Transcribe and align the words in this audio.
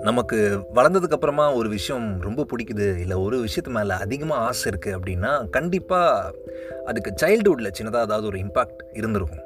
நமக்கு 0.00 0.58
வளர்ந்ததுக்கு 0.74 1.10
அப்புறமா 1.10 1.54
ஒரு 1.54 1.68
விஷயம் 1.68 2.20
ரொம்ப 2.20 2.46
பிடிக்குது. 2.46 2.98
இல்லை 2.98 3.16
ஒரு 3.16 3.44
விஷயத்து 3.44 3.68
மேலே 3.68 3.90
அதிகமாக 3.90 4.40
ஆசை 4.40 4.72
இருக்குது 4.72 4.98
அப்படின்னா 4.98 5.50
கண்டிப்பாக 5.50 6.34
அதுக்கு 6.84 7.26
சைல்டுஹுட்டில் 7.26 7.70
சின்னதாக 7.80 8.04
ஏதாவது 8.04 8.26
ஒரு 8.26 8.38
இம்பாக்ட் 8.38 8.82
இருந்திருக்கும். 8.92 9.44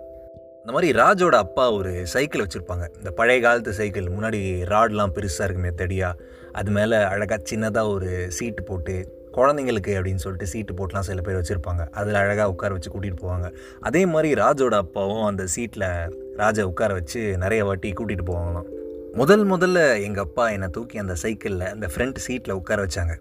இந்த 0.59 0.72
மாதிரி 0.72 0.98
ராஜோட 0.98 1.30
அப்பா 1.30 1.72
ஒரு 1.72 2.06
சைக்கிள் 2.06 2.47
வச்சுருப்பாங்க. 2.47 2.89
இந்த 2.97 3.11
பழைய 3.11 3.41
காலத்து 3.41 3.73
சைக்கிள் 3.73 4.05
முன்னாடி 4.05 4.63
ராட்லாம் 4.65 5.13
பெருசாக 5.15 5.45
இருக்குமே 5.45 5.69
தடியாக 5.69 6.21
அது 6.53 6.71
மேலே 6.71 6.97
அழகாக 6.97 7.43
சின்னதாக 7.51 7.93
ஒரு 7.93 8.31
சீட்டு 8.31 8.63
போட்டு 8.63 9.20
குழந்தைங்களுக்கு 9.33 9.92
அப்படின்னு 9.99 10.22
சொல்லிட்டு 10.24 10.46
சீட்டு 10.46 10.74
போட்டுலாம் 10.74 11.08
சில 11.08 11.21
பேர் 11.21 11.37
வச்சுருப்பாங்க. 11.37 11.90
அதில் 11.90 12.15
அழகாக 12.15 12.49
உட்கார 12.49 12.72
வச்சு 12.72 12.90
கூட்டிகிட்டு 12.90 13.22
போவாங்க. 13.22 13.54
அதே 13.81 14.06
மாதிரி 14.06 14.40
ராஜோட 14.40 14.74
அப்பாவும் 14.74 15.24
அந்த 15.24 15.46
சீட்டில் 15.46 15.88
ராஜை 16.37 16.62
உட்கார 16.62 16.92
வச்சு 16.92 17.37
நிறைய 17.38 17.64
வாட்டி 17.64 17.92
கூட்டிகிட்டு 17.92 18.27
போவாங்களாம். 18.27 18.69
முதல் 19.12 19.50
முதல்ல 19.50 20.02
எங்கள் 20.02 20.24
அப்பா 20.24 20.50
என்னை 20.50 20.69
தூக்கி 20.69 20.98
அந்த 20.98 21.14
சைக்கிளில் 21.14 21.66
அந்த 21.66 21.86
ஃப்ரண்ட் 21.86 22.16
சீட்டில் 22.16 22.52
உட்கார 22.52 22.84
வச்சாங்க. 22.84 23.14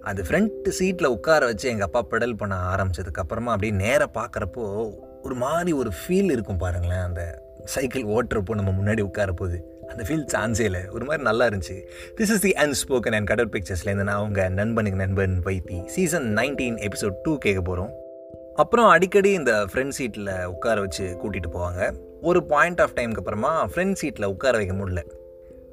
அது 0.00 0.22
ஃப்ரண்ட் 0.22 0.68
சீட்டில் 0.68 1.06
உட்கார 1.06 1.46
வச்சு 1.46 1.68
எங்கள் 1.68 1.88
அப்பா 1.90 2.06
பெடல் 2.10 2.36
பண்ண 2.36 2.56
ஆரம்பிச்சதுக்கப்புறமா 2.76 3.52
அப்படியே 3.54 3.72
நேராக 3.72 4.20
பார்க்குறப்போ 4.20 4.90
ஒரு 5.22 5.34
மாதிரி 5.34 5.72
ஒரு 5.72 5.90
ஃபீல் 5.90 6.30
இருக்கும் 6.30 6.56
பாருங்களேன் 6.56 6.98
அந்த 6.98 7.42
சைக்கிள் 7.64 8.02
ஓட்டுறப்போ 8.02 8.50
நம்ம 8.50 8.70
முன்னாடி 8.70 9.00
உட்கார 9.00 9.32
போகுது 9.32 9.80
அந்த 9.88 10.02
ஃபீல் 10.02 10.26
சான்ஸே 10.34 10.60
இல்லை. 10.60 10.80
ஒரு 10.88 11.04
மாதிரி 11.04 11.22
நல்லா 11.22 11.46
இருந்துச்சு. 11.46 11.76
This 12.16 12.30
is 12.34 12.40
the 12.40 12.50
unspoken 12.50 13.14
and 13.14 13.26
Kadal 13.26 13.48
பிக்சர்ஸ்லேருந்து 13.48 14.02
நான் 14.02 14.16
அவங்க 14.16 14.48
நண்பனுக்கு 14.48 14.98
நண்பன் 14.98 15.40
Vaithi. 15.44 15.84
Season 15.84 16.34
nineteen 16.34 16.88
episode 16.88 17.14
two 17.22 17.38
கேட்க 17.38 17.60
போகிறோம் 17.60 17.92
அப்புறம் 18.54 18.86
அடிக்கடி 18.86 19.30
இந்த 19.30 19.66
ஃப்ரெண்ட் 19.72 19.88
சீட்டில் 19.88 20.44
உட்கார 20.44 20.80
வச்சு 20.80 21.18
கூட்டிகிட்டு 21.22 21.50
போவாங்க. 21.52 21.96
ஒரு 22.22 22.44
பாயிண்ட் 22.44 22.80
ஆஃப் 22.80 22.92
டைமுக்கு 22.94 23.16
அப்புறமா 23.16 23.66
ஃப்ரெண்ட் 23.66 23.92
சீட்டில் 23.92 24.24
உட்கார 24.24 24.56
வைக்க 24.56 24.74
முடியல. 24.74 25.02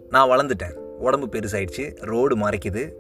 நான் 0.09 0.29
வளர்ந்துட்டேன். 0.29 0.73
உடம்பு 0.73 1.27
பெருசாயிடுச்சு. 1.27 1.95
ரோடு 2.05 2.37
மறைக்குது. 2.37 2.93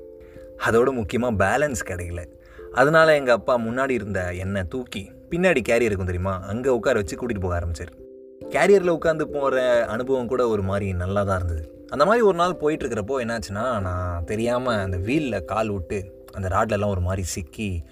அதோட 0.65 0.91
முக்கியமாக 0.91 1.35
பேலன்ஸ் 1.43 1.81
கிடைக்கல. 1.85 2.25
அதனால் 2.73 3.07
எங்கள் 3.07 3.35
அப்பா 3.35 3.59
முன்னாடி 3.59 3.89
இருந்த 3.89 4.33
என்னை 4.33 4.63
தூக்கி 4.63 5.11
பின்னாடி 5.29 5.61
கேரி 5.61 5.85
இருக்கும் 5.85 6.05
தெரியுமா? 6.05 6.39
அங்கே 6.41 6.69
உட்கார 6.69 6.95
வச்சு 6.95 7.17
கூட்டிகிட்டு 7.17 7.39
போக 7.39 7.59
ஆரம்பிச்சார். 7.59 7.98
கேரியரில் 8.47 8.95
உட்காந்து 8.97 9.25
போகிற 9.33 9.85
அனுபவம் 9.85 10.27
கூட 10.27 10.47
ஒரு 10.47 10.61
மாதிரி 10.61 10.93
நல்லா 10.93 11.23
தான் 11.23 11.37
இருந்தது. 11.39 11.63
அந்த 11.89 12.05
மாதிரி 12.05 12.21
ஒரு 12.25 12.37
நாள் 12.37 12.59
போயிட்டுருக்கிறப்போ 12.61 13.15
என்னாச்சுன்னா 13.23 13.63
நான் 13.87 14.25
தெரியாமல் 14.25 14.79
அந்த 14.85 14.97
வீலில் 14.97 15.45
கால் 15.45 15.69
விட்டு 15.69 15.97
அந்த 16.35 16.47
ராட்லெல்லாம் 16.55 16.93
ஒரு 16.95 16.99
மாதிரி 16.99 17.23
சிக்கி 17.23 17.83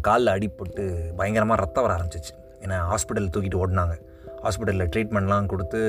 காலில் 0.00 0.32
அடிப்பட்டு 0.34 0.84
பயங்கரமாக 1.16 1.60
ரத்தம் 1.62 1.84
வர 1.86 1.94
ஆரம்பிச்சிச்சு. 1.96 2.32
என்னை 2.60 2.78
ஹாஸ்பிட்டல் 2.92 3.30
தூக்கிட்டு 3.34 3.60
ஓடினாங்க. 3.62 3.96
ஹாஸ்பிட்டலில் 4.44 4.90
ட்ரீட்மெண்ட்லாம் 4.94 5.46
கொடுத்து 5.46 5.80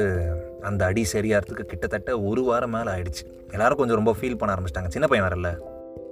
அந்த 0.62 0.86
அடி 0.86 1.06
சரியாகிறதுக்கு 1.14 1.66
கிட்டத்தட்ட 1.72 2.20
ஒரு 2.22 2.44
வாரம் 2.44 2.76
மேலே 2.76 2.92
ஆயிடுச்சு. 2.92 3.24
எல்லோரும் 3.52 3.78
கொஞ்சம் 3.78 4.00
ரொம்ப 4.02 4.14
ஃபீல் 4.20 4.38
பண்ண 4.38 4.56
ஆரம்பிச்சிட்டாங்க. 4.56 4.92
சின்ன 4.98 5.08
பையன் 5.08 5.28
வரல 5.30 5.52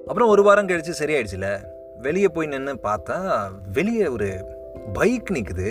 அப்புறம் 0.08 0.30
ஒரு 0.30 0.44
வாரம் 0.44 0.68
கழிச்சு 0.68 1.02
சரியாயிடுச்சுல. 1.04 1.48
வெளியே 2.02 2.28
போய் 2.28 2.48
நின்று 2.48 2.74
பார்த்தா 2.84 3.16
வெளியே 3.78 4.08
ஒரு 4.08 4.28
பைக் 4.94 5.32
நிற்குது 5.36 5.70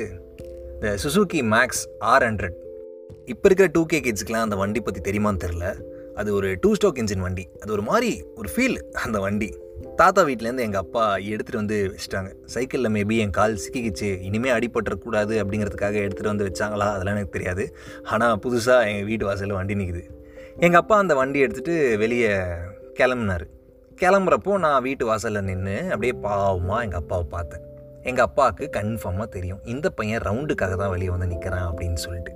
இந்த 0.78 0.90
சுசுகி 1.02 1.40
மேக்ஸ் 1.52 1.80
ஆர் 2.10 2.24
ஹண்ட்ரட் 2.26 2.56
இப்போ 3.32 3.46
இருக்கிற 3.48 3.66
டூ 3.76 3.80
கே 3.90 3.98
கிட்ஸ்க்கெலாம் 4.04 4.44
அந்த 4.46 4.56
வண்டி 4.60 4.80
பற்றி 4.86 5.00
தெரியுமான்னு 5.06 5.40
தெரில 5.44 5.64
அது 6.20 6.28
ஒரு 6.36 6.48
டூ 6.62 6.70
ஸ்டோக் 6.78 6.98
இன்ஜின் 7.02 7.24
வண்டி. 7.24 7.44
அது 7.62 7.70
ஒரு 7.76 7.84
மாதிரி 7.88 8.10
ஒரு 8.40 8.48
ஃபீல் 8.52 8.76
அந்த 9.04 9.16
வண்டி. 9.24 9.48
தாத்தா 10.00 10.22
வீட்டிலேருந்து 10.28 10.64
எங்கள் 10.66 10.82
அப்பா 10.84 11.04
எடுத்துகிட்டு 11.32 11.60
வந்து 11.62 11.78
வச்சுட்டாங்க. 11.92 12.30
சைக்கிளில் 12.54 12.92
மேபி 12.96 13.16
என் 13.24 13.34
கால் 13.38 13.58
சிக்கிக்கிச்சு. 13.64 14.10
இனிமேல் 14.28 14.54
அடிபட்டுறக்கூடாது 14.56 15.34
அப்படிங்கிறதுக்காக 15.42 15.98
எடுத்துகிட்டு 16.04 16.32
வந்து 16.32 16.46
வச்சாங்களா? 16.48 16.88
அதெல்லாம் 16.94 17.18
எனக்கு 17.18 17.36
தெரியாது. 17.38 17.66
ஆனால் 18.14 18.36
புதுசாக 18.44 18.88
எங்கள் 18.90 19.08
வீட்டு 19.10 19.28
வாசலில் 19.30 19.58
வண்டி 19.60 19.76
நிற்குது 19.80 20.04
எங்கள் 20.66 20.80
அப்பா 20.82 20.98
அந்த 21.04 21.16
வண்டி 21.20 21.40
எடுத்துகிட்டு 21.46 21.76
வெளியே 22.04 22.32
கிளம்புனார். 23.00 23.46
கிளம்புறப்போ 24.04 24.54
நான் 24.66 24.84
வீட்டு 24.88 25.06
வாசலில் 25.10 25.48
நின்று 25.50 25.76
அப்படியே 25.92 26.14
பாவமாக 26.26 26.84
எங்கள் 26.86 27.02
அப்பாவை 27.02 27.26
பார்த்தேன். 27.36 27.64
எங்கள் 28.02 28.26
அப்பாவுக்கு 28.26 28.64
கன்ஃபார்மாக 28.76 29.28
தெரியும். 29.36 29.60
இந்த 29.64 29.90
பையன் 29.90 30.22
ரவுண்டுக்காக 30.28 30.76
தான் 30.76 30.92
வெளியே 30.94 31.10
வந்து 31.10 31.26
நிற்கிறான் 31.26 31.66
அப்படின்னு 31.70 31.94
சொல்லிட்டு. 31.94 32.32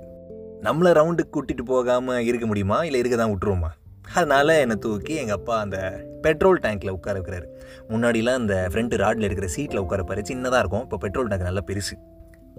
நம்மளை 0.67 0.91
ரவுண்டுக்கு 0.99 1.33
கூட்டிகிட்டு 1.35 1.63
போகாமல் 1.63 2.25
இருக்க 2.25 2.45
முடியுமா? 2.45 2.83
இல்லை 2.83 2.99
இருக்க 2.99 3.17
தான் 3.17 3.31
விட்டுருவோமா? 3.31 3.71
அதனால் 4.15 4.53
என்னை 4.63 4.75
தூக்கி 4.75 5.13
எங்கள் 5.15 5.37
அப்பா 5.39 5.59
அந்த 5.59 5.77
பெட்ரோல் 6.23 6.59
டேங்க்கில் 6.63 6.95
உட்கார 6.97 7.15
வைக்கிறாரு. 7.19 7.47
முன்னாடிலாம் 7.91 8.39
அந்த 8.41 8.67
ஃப்ரண்ட் 8.71 8.95
ராடில் 9.03 9.27
இருக்கிற 9.27 9.47
சீட்டில் 9.47 9.83
உட்காரப்பாரு 9.85 10.23
சின்னதாக 10.29 10.61
இருக்கும். 10.63 10.81
இப்போ 10.81 10.97
பெட்ரோல் 10.97 11.29
டேங்க் 11.31 11.47
நல்லா 11.49 11.63
பெருசு. 11.69 11.95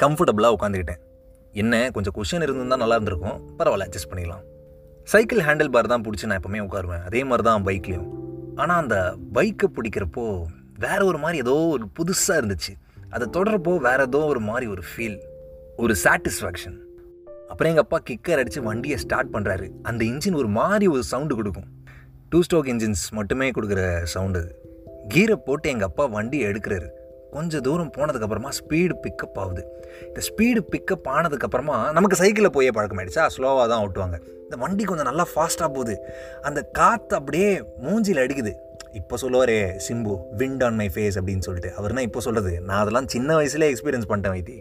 கம்ஃபர்டபுளாக 0.03 0.57
உட்காந்துக்கிட்டேன் 0.57 1.03
என்ன 1.53 1.91
கொஞ்சம் 1.91 2.15
கொஷின் 2.17 2.45
இருந்திருந்தால் 2.45 2.83
நல்லா 2.83 2.95
இருந்திருக்கும். 2.95 3.39
பரவாயில்ல 3.59 3.87
அட்ஜஸ்ட் 3.89 4.11
பண்ணிக்கலாம் 4.11 4.45
சைக்கிள் 5.13 5.43
ஹேண்டில் 5.47 5.71
பார் 5.75 5.93
தான் 5.93 6.05
பிடிச்சி 6.07 6.27
நான் 6.29 6.41
எப்போவுமே 6.41 6.61
உட்காருவேன். 6.67 7.03
அதே 7.09 7.25
மாதிரி 7.25 7.43
தான் 7.49 7.67
பைக்லேயும் 7.67 8.09
ஆனால் 8.55 8.81
அந்த 8.83 9.15
பைக்கை 9.37 9.69
பிடிக்கிறப்போ 9.77 10.47
வேற 10.79 11.05
ஒரு 11.05 11.19
மாதிரி 11.19 11.39
ஏதோ 11.45 11.55
ஒரு 11.77 11.87
புதுசாக 11.99 12.41
இருந்துச்சு. 12.41 12.73
அதை 13.15 13.27
தொடரப்போ 13.33 13.73
வேற 13.89 14.01
ஏதோ 14.03 14.21
ஒரு 14.33 14.41
மாதிரி 14.49 14.67
ஒரு 14.71 14.83
ஃபீல் 14.91 15.19
ஒரு 15.77 15.95
சாட்டிஸ்ஃபேக்ஷன் 16.05 16.77
அப்புறம் 17.49 17.73
எங்கள் 17.73 17.85
அப்பா 17.87 17.99
கிக்கர் 18.11 18.41
அடித்து 18.41 18.63
வண்டியை 18.63 18.97
ஸ்டார்ட் 18.99 19.33
பண்ணுறாரு 19.35 19.67
அந்த 19.83 20.05
இன்ஜின் 20.05 20.35
ஒரு 20.35 20.49
மாதிரி 20.49 20.87
ஒரு 20.87 21.03
சவுண்டு 21.03 21.35
கொடுக்கும். 21.35 21.69
டூ 22.29 22.43
ஸ்டோக் 22.43 22.67
இன்ஜின்ஸ் 22.67 23.05
மட்டுமே 23.11 23.51
கொடுக்குற 23.51 24.03
சவுண்டு 24.03 24.39
அது. 24.39 24.53
கீரை 25.09 25.37
போட்டு 25.37 25.69
எங்கள் 25.69 25.87
அப்பா 25.87 26.07
வண்டியை 26.07 26.51
எடுக்கிறாரு. 26.51 26.89
கொஞ்சம் 27.31 27.61
தூரம் 27.61 27.93
போனதுக்கப்புறமா 27.97 28.51
ஸ்பீடு 28.59 28.95
பிக்கப் 29.03 29.39
ஆகுது. 29.43 29.63
இந்த 30.07 30.21
ஸ்பீடு 30.29 30.61
பிக்கப் 30.73 31.07
ஆனதுக்கப்புறமா 31.09 31.93
நமக்கு 31.93 32.17
சைக்கிளில் 32.17 32.51
போயே 32.51 32.69
பழக்கமாயிடுச்சா? 32.69 33.25
ஸ்லோவாக 33.37 33.69
தான் 33.69 33.85
ஓட்டுவாங்க. 33.87 34.17
இந்த 34.43 34.57
வண்டி 34.57 34.85
கொஞ்சம் 34.85 35.07
நல்லா 35.07 35.27
ஃபாஸ்ட்டாக 35.35 35.73
போகுது. 35.77 35.97
அந்த 36.43 36.63
காற்று 36.63 37.17
அப்படியே 37.17 37.51
மூஞ்சியில் 37.83 38.23
அடிக்குது. 38.25 38.53
இப்போ 39.01 39.17
சொல்லுவாரே 39.23 39.59
Simbu 39.87 40.15
wind 40.39 40.63
on 40.65 40.79
my 40.81 40.87
face 40.95 41.17
அப்படின்னு 41.21 41.45
சொல்லிட்டு. 41.47 41.71
அவர் 41.79 41.95
தான் 41.97 42.07
இப்போ 42.09 42.21
சொல்கிறது 42.21 42.53
நான் 42.61 42.81
அதெல்லாம் 42.83 43.09
சின்ன 43.15 43.37
வயசுலேயே 43.39 43.71
எக்ஸ்பீரியன்ஸ் 43.73 44.09
பண்ணிட்டேன் 44.11 44.35
வைத்தி. 44.37 44.57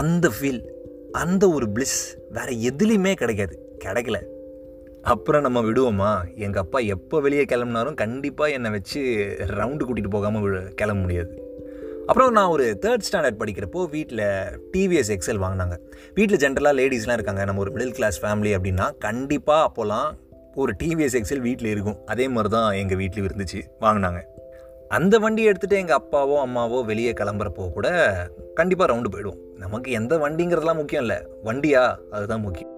அந்த 0.00 0.30
ஃபீல் 0.36 0.60
அந்த 1.22 1.44
ஒரு 1.50 1.66
பிளிஸ் 1.74 1.98
வேறு 2.36 2.54
எதுலேயுமே 2.70 3.12
கிடைக்காது. 3.22 3.54
கிடைக்கல. 3.84 4.18
அப்புறம் 5.02 5.44
நம்ம 5.46 5.58
விடுவோமா? 5.60 6.10
எங்கள் 6.34 6.62
அப்பா 6.62 6.78
எப்போ 6.78 7.16
வெளியே 7.20 7.44
கிளம்புனாலும் 7.44 7.94
கண்டிப்பாக 7.94 8.50
என்னை 8.50 8.70
வச்சு 8.70 9.00
ரவுண்டு 9.58 9.86
கூட்டிகிட்டு 9.88 10.14
போகாமல் 10.16 10.72
கிளம்ப 10.74 11.00
முடியாது. 11.00 11.32
அப்புறம் 12.06 12.32
நான் 12.32 12.52
ஒரு 12.54 12.78
தேர்ட் 12.82 13.06
ஸ்டாண்டர்ட் 13.08 13.40
படிக்கிறப்போ 13.40 13.80
வீட்டில் 13.90 14.24
டிவிஎஸ் 14.72 15.12
எக்ஸல் 15.14 15.42
வாங்கினாங்க. 15.44 15.76
வீட்டில் 16.14 16.40
ஜென்ரலாக 16.44 16.78
லேடிஸ்லாம் 16.80 17.18
இருக்காங்க. 17.18 17.44
நம்ம 17.44 17.60
ஒரு 17.60 17.72
மிடில் 17.76 17.96
கிளாஸ் 17.98 18.18
ஃபேமிலி 18.24 18.52
அப்படின்னா 18.58 18.86
கண்டிப்பாக 19.06 19.66
அப்போல்லாம் 19.68 20.08
ஒரு 20.56 20.72
டிவிஎஸ் 20.82 21.16
எக்ஸல் 21.20 21.44
வீட்டில் 21.46 21.70
இருக்கும். 21.70 21.98
அதே 22.06 22.28
மாதிரி 22.28 22.50
தான் 22.54 22.68
எங்கள் 22.72 22.98
வீட்லேயும் 22.98 23.28
இருந்துச்சு. 23.30 23.60
வாங்கினாங்க. 23.80 24.20
அந்த 24.88 25.18
வண்டி 25.18 25.42
எடுத்துகிட்டு 25.50 25.80
எங்கள் 25.82 25.98
அப்பாவோ 25.98 26.36
அம்மாவோ 26.44 26.84
வெளியே 26.84 27.12
கிளம்புறப்போ 27.12 27.64
கூட 27.72 27.88
கண்டிப்பாக 28.54 28.88
ரவுண்டு 28.92 29.12
போயிடுவோம். 29.14 29.40
நமக்கு 29.58 29.90
எந்த 29.90 30.16
வண்டிங்கிறதுலாம் 30.16 30.80
முக்கியம் 30.80 31.04
இல்லை. 31.04 31.18
வண்டியா? 31.44 31.84
அதுதான் 32.10 32.40
முக்கியம். 32.40 32.72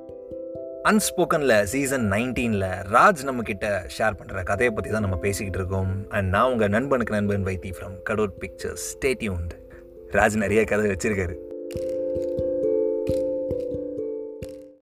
அன்ஸ்போக்கனில் 0.85 1.63
சீசன் 1.63 2.07
நைன்டீனில் 2.13 2.69
ராஜ் 2.93 3.25
நம்மக்கிட்ட 3.25 3.67
ஷேர் 3.99 4.19
பண்ணுற 4.21 4.43
கதையை 4.43 4.75
பற்றி 4.75 4.91
தான் 4.91 5.07
நம்ம 5.07 5.17
பேசிக்கிட்டு 5.17 5.59
இருக்கோம். 5.59 5.93
அண்ட் 6.09 6.29
நான் 6.29 6.51
உங்கள் 6.51 6.69
நண்பனுக்கு 6.69 7.15
நண்பன் 7.15 7.45
Vaithi 7.45 7.73
from 7.79 7.97
Kadur 8.03 8.35
pictures 8.39 8.87
student 8.95 9.55
Raj 10.13 10.37
நிறைய 10.37 10.65
கதை 10.65 10.91
வச்சுருக்காரு. 10.91 11.37